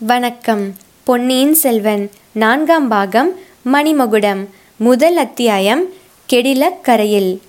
[0.00, 0.74] வணக்கம்.
[1.04, 3.38] பொன்னியின் செல்வன் நான்காம் பாகம்
[3.72, 5.84] மணிமகுடம் முதல் அத்தியாயம்
[6.32, 7.40] கெடிலக் கரையில்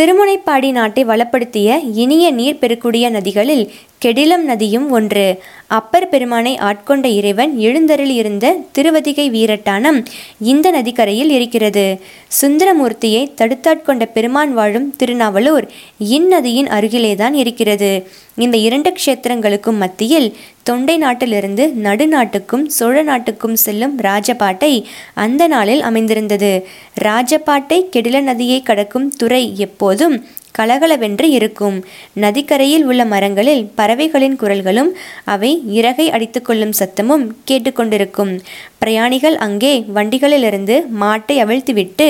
[0.00, 3.72] திருமுனைப்பாடி நாட்டை வளப்படுத்திய இனிய நீர் பெறக்கூடிய நதிகளில்
[4.04, 5.38] கெடிலம் நதியும் ஒன்று.
[5.66, 10.04] அப்பர் பெருமானை ஆட்கொண்ட இறைவன் எழுந்தருள் இருந்த திருவதிகை வீரட்டானம்
[10.40, 12.00] இந்த நதிக்கரையில் இருக்கிறது.
[12.40, 15.68] சுந்தரமூர்த்தியை தடுத்தாட்கொண்ட பெருமான் வாழும் திருநாவலூர்
[16.10, 18.06] இந்நதியின் அருகிலேதான் இருக்கிறது.
[18.34, 26.66] இந்த இரண்டு க்ஷேத்திரங்களுக்கும் மத்தியில் தொண்டை நாட்டிலிருந்து நடுநாட்டுக்கும் சோழ நாட்டுக்கும் செல்லும் ராஜபாட்டை அந்த நாளில் அமைந்திருந்தது.
[27.00, 30.16] ராஜபாட்டை கெடில நதியை கடக்கும் துறை எப்போதும்
[30.58, 31.76] கலகலவென்று இருக்கும்.
[32.24, 34.90] நதிக்கரையில் உள்ள மரங்களில் பறவைகளின் குரல்களும்
[35.24, 38.32] அவை இறகை அடித்துக்கொள்ளும் சத்தமும் கேட்டுக்கொண்டிருக்கும்
[38.78, 42.06] பிரயாணிகள் அங்கே வண்டிகளிலிருந்து மாட்டை அவிழ்த்துவிட்டு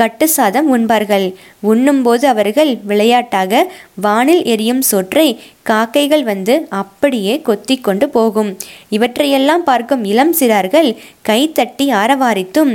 [0.00, 1.26] கட்டு சாதம் உண்பார்கள்.
[1.70, 3.62] உண்ணும்போது அவர்கள் விளையாட்டாக
[4.04, 5.28] வானில் எரியும் சொற்றை
[5.70, 8.50] காக்கைகள் வந்து அப்படியே கொத்தி கொண்டு போகும்.
[8.96, 10.90] இவற்றையெல்லாம் பார்க்கும் இளம் சிறார்கள்
[11.28, 12.72] கைத்தட்டி ஆரவாரித்தும்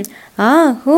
[0.50, 0.54] ஆ
[0.84, 0.98] ஹூ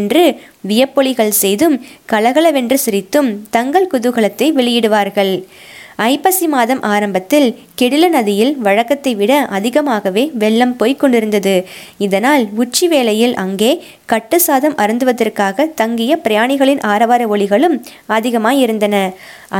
[0.00, 0.24] என்று
[0.70, 1.76] வியப்பொலிகள் செய்தும்
[2.12, 5.34] கலகலவென்று சிரித்தும் தங்கள் குதூகலத்தை வெளியிடுவார்கள்.
[6.06, 7.46] ஐப்பசி மாதம் ஆரம்பத்தில்
[7.80, 11.54] கெடில நதியில் வழக்கத்தை விட அதிகமாகவே வெள்ளம் போய்க் கொண்டிருந்தது.
[11.98, 13.70] இதனால் உச்சி வேளையில் அங்கே
[14.12, 17.76] கட்டு சாதம் அருந்துவதற்காக தங்கிய பிரயாணிகளின் ஆரவார ஒளிகளும்
[18.16, 18.96] அதிகமாய் இருந்தன.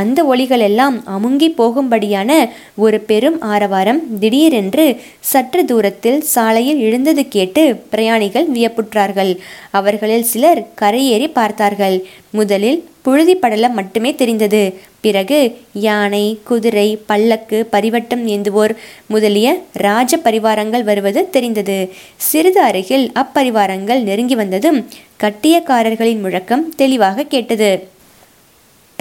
[0.01, 2.31] அந்த ஒளிகளெல்லாம் அமுங்கி போகும்படியான
[2.77, 4.87] ஒரு பெரும் ஆரவாரம் திடீரென்று
[5.33, 9.33] சற்று தூரத்தில் சாலையில் எழுந்தது கேட்டு பிரயாணிகள் வியப்புற்றார்கள்.
[9.71, 11.99] அவர்களில் சிலர் கரையேறி பார்த்தார்கள்.
[12.31, 14.63] முதலில் புழுதி படலம் மட்டுமே தெரிந்தது.
[15.01, 15.39] பிறகு
[15.73, 18.75] யானை குதிரை பல்லக்கு பரிவட்டம் ஏந்துவோர்
[19.07, 21.79] முதலிய ராஜ பரிவாரங்கள் வருவது தெரிந்தது.
[22.17, 24.81] சிறிது அருகில் அப்பரிவாரங்கள் நெருங்கி வந்ததும்
[25.21, 27.71] கட்டியக்காரர்களின் முழக்கம் தெளிவாக கேட்டது.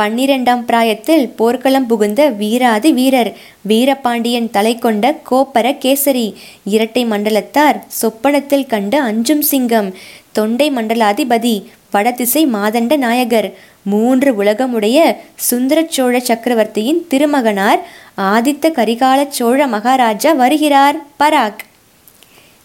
[0.01, 3.29] பன்னிரெண்டாம் பிராயத்தில் போர்க்களம் புகுந்த வீராதி வீரர்
[3.67, 6.25] வீரபாண்டியன் தலை கொண்ட கோப்பர கேசரி
[6.63, 9.89] இரட்டை மண்டலத்தார் சொப்பனத்தில் கண்ட அஞ்சும் சிங்கம்
[10.31, 11.55] தொண்டை மண்டலாதிபதி
[11.91, 13.49] வடதிசை மாதண்ட நாயகர்
[13.83, 14.97] மூன்று உலகமுடைய
[15.35, 17.81] சுந்தர சோழ சக்கரவர்த்தியின் திருமகனார்
[18.21, 20.97] ஆதித்த கரிகால சோழ மகாராஜா வருகிறார்.
[21.19, 21.63] பராக்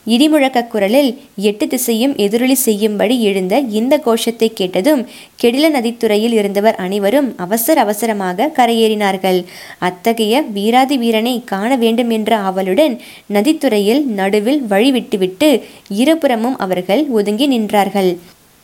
[0.06, 1.10] இடிமுழக்க குரலில்
[1.48, 5.02] எட்டு திசையும் எதிரொலி செய்யும்படி எழுந்த இந்த கோஷத்தை கேட்டதும்
[5.42, 9.44] கெடில நதித்துறையில் இருந்தவர் அனைவரும் அவசர அவசரமாக கரையேறினார்கள்.
[9.78, 13.00] அத்தகைய வீராதி வீரனை காண வேண்டும் என்ற ஆவலுடன்
[13.32, 15.50] நதித்துறையில் நடுவில் வழி விட்டுவிட்டு
[15.88, 18.12] இருபுறமும் அவர்கள் ஒதுங்கி நின்றார்கள்.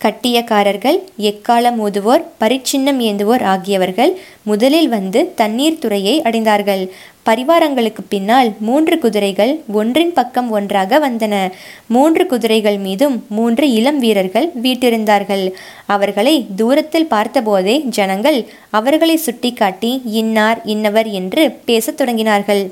[0.05, 6.89] கட்டியக்காரர்கள் எக்காலம் ஊதுவோர் பரிச்சின்னம் ஏந்துவோர் ஆகியவர்கள் முதலில் வந்து தண்ணீர் துறையை அடைந்தார்கள்.
[7.27, 11.51] பரிவாரங்களுக்கு பின்னால் மூன்று குதிரைகள் ஒன்றின் பக்கம் ஒன்றாக வந்தன.
[11.87, 15.53] மூன்று குதிரைகள் மீதும் மூன்று இளம் வீரர்கள் வீட்டிருந்தார்கள்.
[15.87, 22.63] அவர்களை தூரத்தில் பார்த்தபோதே ஜனங்கள் அவர்களை சுட்டிக்காட்டி இன்னார் இன்னவர் என்று பேசத் தொடங்கினார்கள்.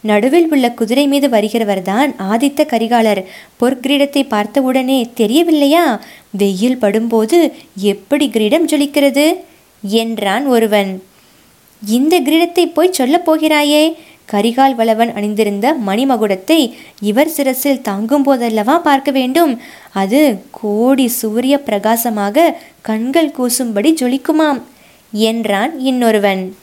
[0.00, 3.24] நடுவில் உள்ள குதிரை மீது வருகிறவர்தான் ஆதித்த கரிகாலர்.
[3.60, 6.00] பொற்கிரீடத்தை பார்த்தவுடனே தெரியவில்லையா?
[6.30, 9.36] வெயில் படும்போது எப்படி கிரீடம் ஜொலிக்கிறது?
[9.82, 11.02] என்றான் ஒருவன்.
[11.86, 13.94] இந்த கிரீடத்தை போய் சொல்லப் போகிறாயே?
[14.32, 19.60] கரிகால் வளவன் அணிந்திருந்த மணிமகுடத்தை இவர் சிரசில் தாங்கும் போதல்லவா பார்க்க வேண்டும்?
[19.92, 24.62] அது கோடி சூரிய பிரகாசமாக கண்கள் கூசும்படி ஜொலிக்குமாம்
[25.12, 26.56] என்றான் இன்னொருவன்.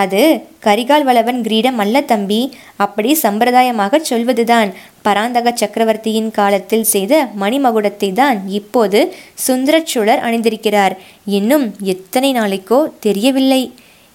[0.00, 0.22] அது
[0.66, 2.40] கரிகால் வளவன் கிரீடம் அல்ல தம்பி.
[2.84, 4.70] அப்படி சம்பிரதாயமாக சொல்வதுதான்.
[5.06, 9.00] பராந்தக சக்கரவர்த்தியின் காலத்தில் செய்த மணிமகுடத்தை தான் இப்போது
[9.46, 10.96] சுந்தரச்சோழர் அணிந்திருக்கிறார்.
[11.38, 13.62] இன்னும் எத்தனை நாளைக்கோ தெரியவில்லை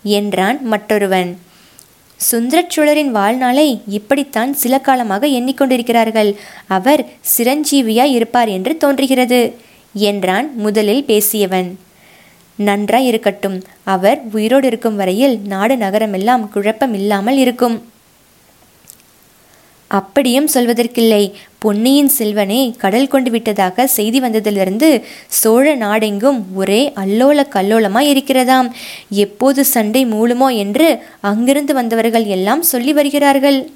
[0.04, 1.32] என்றான் மற்றொருவன்.
[2.20, 3.68] சுந்தரச்சுழரின் வாழ்நாளை
[3.98, 6.30] இப்படித்தான் சில காலமாக எண்ணிக்கொண்டிருக்கிறார்கள்.
[6.78, 7.02] அவர்
[7.34, 9.42] சிரஞ்சீவியாய் இருப்பார் என்று தோன்றுகிறது
[9.96, 11.70] என்றான் முதலில் பேசியவன்.
[12.56, 17.92] நன்றாய் இருக்கட்டும் அவர் உயிரோடு இருக்கும் வரையில் நாடு நகரமெல்லாம் குழப்பம் இல்லாமல் இருக்கும்.
[19.88, 21.32] அப்படியும் சொல்வதற்கில்லை.
[21.58, 28.72] பொன்னியின் செல்வனே கடல் கொண்டு விட்டதாக செய்தி வந்ததிலிருந்து சோழ நாடெங்கும் ஒரே அல்லோல கல்லோலமாய் இருக்கிறதாம்.
[29.10, 33.72] எப்போது சண்டை மூழுமோ என்று அங்கிருந்து வந்தவர்கள் எல்லாம் சொல்லி வருகிறார்கள்.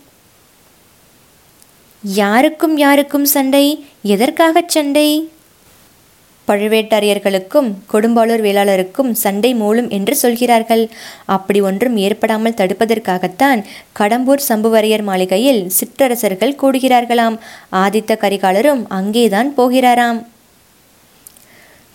[2.03, 3.85] யாருக்கும் யாருக்கும் சண்டை?
[4.03, 5.29] எதற்காகச் சண்டை?
[6.47, 10.89] பழுவேட்டரையர்களுக்கும் கொடும்பாளூர் வேளாளருக்கும் சண்டை மூலம் என்று சொல்கிறார்கள்.
[11.25, 13.63] அப்படி ஒன்றும் ஏற்படாமல் தடுப்பதற்காகத்தான்
[13.99, 17.37] கடம்பூர் சம்புவரையர் மாளிகையில் சிற்றரசர்கள் கூடுகிறார்களாம்.
[17.71, 20.25] ஆதித்த கரிகாலரும் அங்கேதான் போகிறாராம்.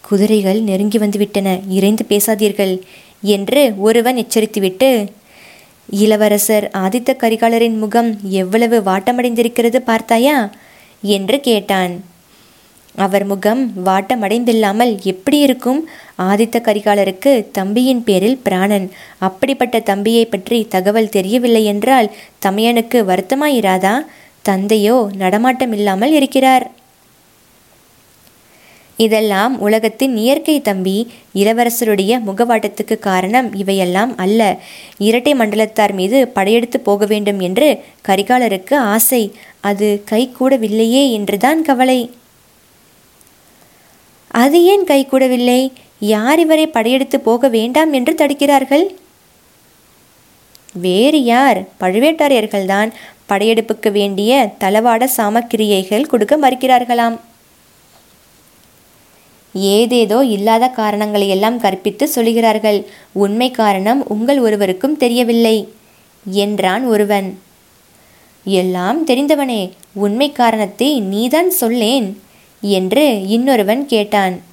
[0.03, 1.61] குதிரைகள் நெருங்கி வந்துவிட்டன.
[1.69, 2.81] இறைந்து பேசாதீர்கள்
[3.23, 5.09] என்று ஒருவன் எச்சரித்துவிட்டு
[5.91, 10.51] இளவரசர் ஆதித்த கரிகாலரின் முகம் எவ்வளவு வாட்டமடைந்திருக்கிறது பார்த்தாயா?
[11.03, 12.11] என்று கேட்டான்.
[12.95, 18.91] அவர் முகம் வாட்டமடைந்தில்லாமல் எப்படி இருக்கும் ஆதித்த கரிகாலருக்கு தம்பியின் பேரில் பிராணன்.
[19.19, 22.11] அப்படிப்பட்ட தம்பியை பற்றி தகவல் தெரியவில்லை என்றால்
[22.47, 23.95] தமையனுக்கு வருத்தமாயிராதா
[24.43, 26.71] தந்தையோ நடமாட்டமில்லாமல் இருக்கிறார்.
[28.97, 34.59] இதெல்லாம் உலகத்தின் இயற்கை தம்பி இளவரசருடைய முகவாட்டத்துக்கு காரணம் இவையெல்லாம் அல்ல.
[34.99, 39.33] இரட்டை மண்டலத்தார் மீது படையெடுத்து போக வேண்டும் என்று கரிகாலருக்கு ஆசை.
[39.61, 42.01] அது கை கூடவில்லையே என்றுதான் கவலை.
[44.33, 48.85] அது ஏன் கைகூடவில்லை யார் இவரை படையெடுத்து போக வேண்டாம் என்று தடுக்கிறார்கள்?
[50.73, 51.65] வேறு யார்?
[51.81, 52.91] பழுவேட்டரையர்கள்தான்
[53.29, 57.17] படையெடுப்புக்கு வேண்டிய தளவாட சாமக்கிரியைகள் கொடுக்க மறுக்கிறார்களாம்.
[59.55, 62.87] ஏதேதோ இல்லாத காரணங்களை எல்லாம் கற்பித்து சொல்கிறார்கள்.
[63.13, 65.57] உண்மை காரணம் உங்கள் ஒருவருக்கும் தெரியவில்லை
[66.25, 67.39] என்றான் ஒருவன்.
[68.45, 69.63] எல்லாம் தெரிந்தவனே
[69.95, 72.09] உண்மை காரணத்தை நீதான் சொல்லேன்
[72.63, 74.51] என்று இன்னொருவன் கேட்டான்.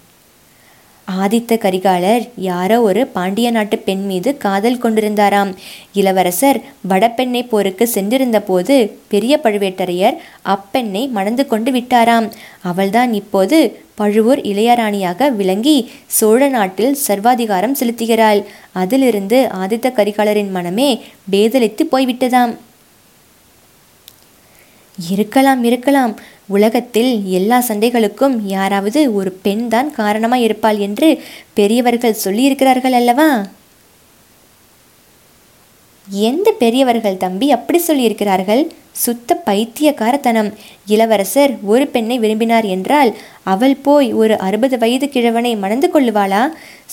[1.22, 5.54] ஆதித்த கரிகாலர் யாரோ ஒரு பாண்டிய நாட்டு பெண் மீது காதல் கொண்டிருந்தாராம்.
[5.94, 12.32] இளவரசர் வடபெண்ணை போருக்கு சென்றிருந்த போது பெரிய பழுவேட்டரையர் அப்பெண்ணை மணந்து கொண்டு விட்டாராம்.
[12.62, 18.44] அவள்தான் இப்போது பழுவூர் இளையராணியாக விளங்கி சோழ நாட்டில் சர்வாதிகாரம் செலுத்துகிறாள்.
[18.72, 21.02] அதிலிருந்து ஆதித்த கரிகாலரின் மனமே
[21.32, 22.56] பேதலித்து போய்விட்டதாம்.
[25.08, 26.14] இருக்கலாம் இருக்கலாம்.
[26.48, 31.22] உலகத்தில் எல்லா சண்டைகளுக்கும் யாராவது ஒரு பெண் தான் காரணமாக இருப்பாள் என்று
[31.54, 33.48] பெரியவர்கள் சொல்லியிருக்கிறார்கள் அல்லவா?
[36.08, 38.68] எந்த பெரியவர்கள் தம்பி அப்படி சொல்லியிருக்கிறார்கள்?
[38.92, 40.54] சுத்த பைத்தியக்காரத்தனம்.
[40.86, 46.50] இளவரசர் ஒரு பெண்ணை விரும்பினார் என்றால் அவள் போய் ஒரு அறுபது வயது கிழவனை மணந்து கொள்ளுவாளா?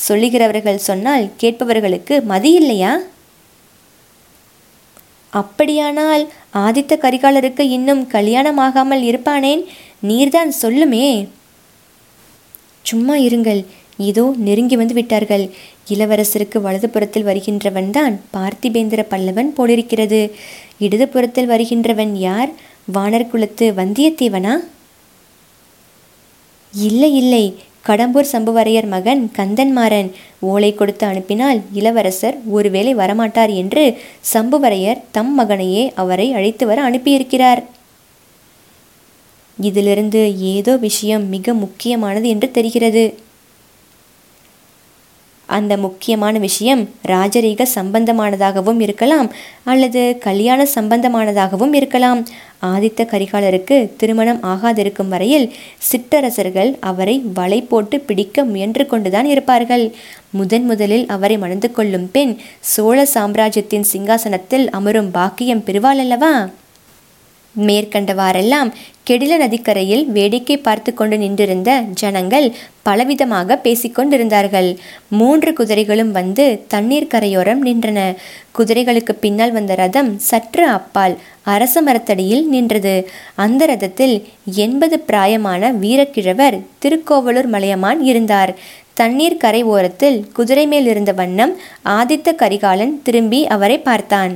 [0.08, 2.98] சொல்லுகிறவர்கள் சொன்னால் கேட்பவர்களுக்கு மதி இல்லையா?
[5.40, 6.24] அப்படியானால்
[6.66, 9.62] ஆதித்த கரிகாலருக்கு இன்னும் கல்யாணமாகாமல் இருப்பானேன்?
[10.06, 11.06] நீர்தான் சொல்லுமே.
[12.82, 13.60] சும்மா இருங்கள்.
[14.10, 15.44] இதோ நெருங்கி வந்து விட்டார்கள்.
[15.88, 20.20] இளவரசருக்கு வலதுபுறத்தில் வருகின்றவன் தான் பார்த்திபேந்திர பல்லவன் போலிருக்கிறது.
[20.80, 22.50] இடதுபுறத்தில் வருகின்றவன் யார்?
[22.94, 24.54] வானர் குலத்து வந்தியத்தேவனா?
[26.74, 27.44] இல்லை இல்லை.
[27.88, 30.10] கடம்பூர் சம்புவரையர் மகன் கந்தன்மாறன்
[30.40, 33.98] ஓலை கொடுத்து அனுப்பினால் இளவரசர் ஒருவேளை வரமாட்டார் என்று
[34.34, 37.62] சம்புவரையர் தம் மகனையே அவரை அழைத்து வர அனுப்பியிருக்கிறார்.
[39.58, 43.04] இதிலிருந்து ஏதோ விஷயம் மிக முக்கியமானது என்று தெரிகிறது.
[45.46, 49.32] அந்த முக்கியமான விஷயம் ராஜரீக சம்பந்தமானதாகவும் இருக்கலாம்
[49.64, 52.26] அல்லது கல்யாண சம்பந்தமானதாகவும் இருக்கலாம்.
[52.62, 59.94] ஆதித்த கரிகாலருக்கு திருமணம் ஆகாதிருக்கும் வரையில் சிற்றரசர்கள் அவரை வலை போட்டு பிடிக்க முயன்று கொண்டுதான் இருப்பார்கள்.
[60.30, 66.48] முதன் முதலில் அவரை மணந்து கொள்ளும் பெண் சோழ சாம்ராஜ்யத்தின் சிங்காசனத்தில் அமரும் பாக்கியம் பெறுவாள் அல்லவா?
[67.56, 68.70] மேற்கண்டவாறெல்லாம்
[69.08, 72.54] கெடில நதிக்கரையில் வேடிக்கை பார்த்து கொண்டு நின்றிருந்த ஜனங்கள்
[72.84, 74.76] பலவிதமாக பேசிக்கொண்டிருந்தார்கள்
[75.08, 78.16] மூன்று குதிரைகளும் வந்து தண்ணீர் கரையோரம் நின்றன.
[78.58, 83.08] குதிரைகளுக்கு பின்னால் வந்த ரதம் சற்று அப்பால் அரச மரத்தடியில் நின்றது.
[83.34, 88.54] அந்த ரதத்தில் எண்பது பிராயமான வீரக்கிழவர் திருக்கோவலூர் மலையமான் இருந்தார்.
[88.94, 94.34] தண்ணீர் கரை ஓரத்தில் குதிரை மேல் இருந்த வண்ணம் ஆதித்த கரிகாலன் திரும்பி அவரை பார்த்தான்.